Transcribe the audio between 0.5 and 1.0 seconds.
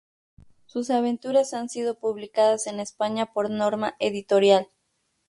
Sus